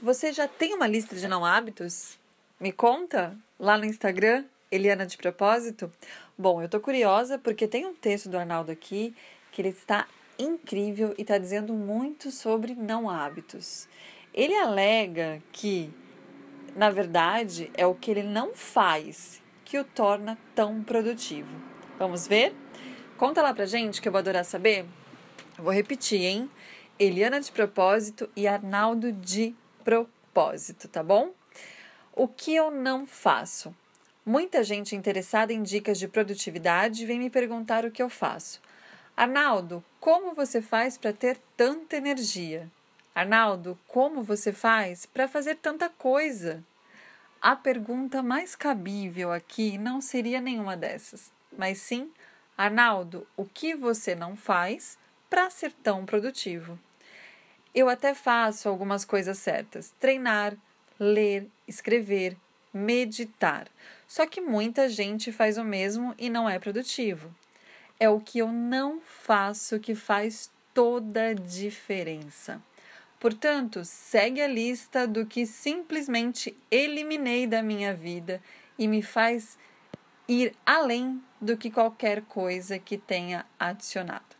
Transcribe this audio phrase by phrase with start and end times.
[0.00, 2.16] Você já tem uma lista de não hábitos?
[2.60, 5.92] Me conta lá no Instagram, Eliana de Propósito.
[6.38, 9.12] Bom, eu tô curiosa porque tem um texto do Arnaldo aqui
[9.50, 10.06] que ele está
[10.38, 13.88] incrível e está dizendo muito sobre não hábitos.
[14.32, 15.92] Ele alega que,
[16.76, 21.50] na verdade, é o que ele não faz que o torna tão produtivo.
[21.98, 22.54] Vamos ver?
[23.16, 24.86] Conta lá pra gente que eu vou adorar saber.
[25.56, 26.48] vou repetir, hein?
[27.00, 29.56] Eliana de Propósito e Arnaldo de
[29.88, 31.32] propósito, tá bom?
[32.12, 33.74] O que eu não faço?
[34.24, 38.60] Muita gente interessada em dicas de produtividade vem me perguntar o que eu faço.
[39.16, 42.70] Arnaldo, como você faz para ter tanta energia?
[43.14, 46.62] Arnaldo, como você faz para fazer tanta coisa?
[47.40, 52.12] A pergunta mais cabível aqui não seria nenhuma dessas, mas sim,
[52.58, 54.98] Arnaldo, o que você não faz
[55.30, 56.78] para ser tão produtivo?
[57.78, 60.56] Eu até faço algumas coisas certas: treinar,
[60.98, 62.36] ler, escrever,
[62.74, 63.68] meditar.
[64.04, 67.32] Só que muita gente faz o mesmo e não é produtivo.
[68.00, 72.60] É o que eu não faço que faz toda a diferença.
[73.20, 78.42] Portanto, segue a lista do que simplesmente eliminei da minha vida
[78.76, 79.56] e me faz
[80.26, 84.37] ir além do que qualquer coisa que tenha adicionado.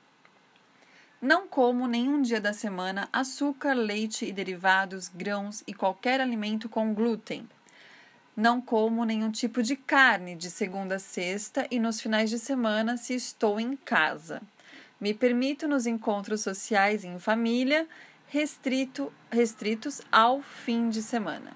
[1.21, 6.95] Não como nenhum dia da semana açúcar, leite e derivados, grãos e qualquer alimento com
[6.95, 7.49] glúten.
[8.37, 12.97] Não como nenhum tipo de carne de segunda a sexta e nos finais de semana
[12.97, 14.41] se estou em casa.
[15.01, 17.89] Me permito nos encontros sociais em família,
[18.29, 21.53] restrito, restritos ao fim de semana.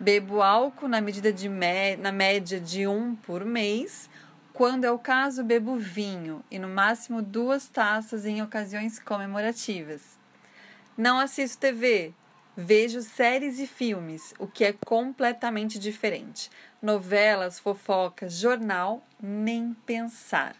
[0.00, 4.10] Bebo álcool na medida de na média de um por mês
[4.56, 10.16] quando é o caso, bebo vinho e no máximo duas taças em ocasiões comemorativas.
[10.96, 12.14] Não assisto TV,
[12.56, 16.50] vejo séries e filmes, o que é completamente diferente.
[16.80, 20.56] Novelas, fofocas, jornal, nem pensar.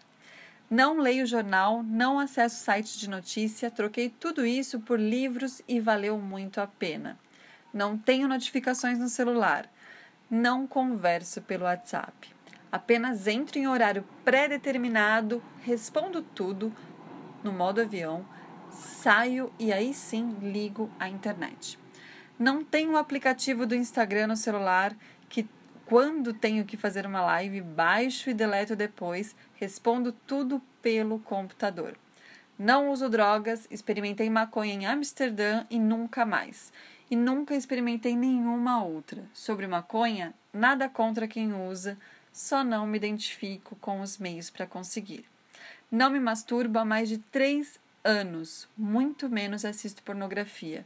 [0.69, 6.19] Não leio jornal, não acesso sites de notícia, troquei tudo isso por livros e valeu
[6.19, 7.17] muito a pena.
[7.73, 9.67] Não tenho notificações no celular.
[10.29, 12.36] Não converso pelo WhatsApp.
[12.71, 16.73] Apenas entro em horário pré-determinado, respondo tudo
[17.43, 18.25] no modo avião,
[18.69, 21.79] saio e aí sim ligo a internet.
[22.37, 24.95] Não tenho o aplicativo do Instagram no celular
[25.29, 25.47] que
[25.85, 31.97] quando tenho que fazer uma live, baixo e deleto depois, respondo tudo pelo computador.
[32.59, 36.73] Não uso drogas, experimentei maconha em Amsterdã e nunca mais.
[37.09, 39.23] E nunca experimentei nenhuma outra.
[39.33, 41.97] Sobre maconha, nada contra quem usa,
[42.37, 45.25] só não me identifico com os meios para conseguir.
[45.89, 50.85] Não me masturbo há mais de três anos, muito menos assisto pornografia.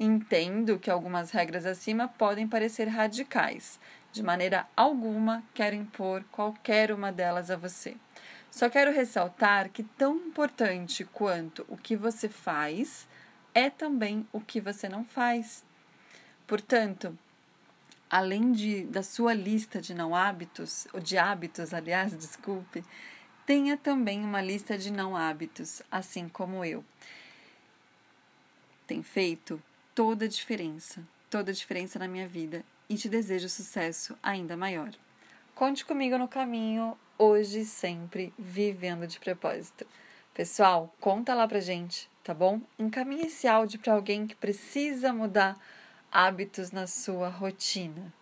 [0.00, 3.78] Entendo que algumas regras acima podem parecer radicais.
[4.10, 7.96] De maneira alguma quero impor qualquer uma delas a você.
[8.50, 13.06] Só quero ressaltar que tão importante quanto o que você faz
[13.54, 15.64] é também o que você não faz.
[16.44, 17.16] Portanto,
[18.10, 22.84] além de, da sua lista de não hábitos, ou de hábitos, aliás, desculpe,
[23.46, 26.84] tenha também uma lista de não hábitos, assim como eu.
[28.86, 29.62] Tem feito
[29.94, 34.90] toda a diferença, toda a diferença na minha vida e te desejo sucesso ainda maior.
[35.54, 39.86] Conte comigo no caminho, hoje e sempre, vivendo de propósito.
[40.32, 42.60] Pessoal, conta lá pra gente, tá bom?
[42.78, 45.58] Encaminhe esse áudio para alguém que precisa mudar
[46.10, 48.12] hábitos na sua rotina.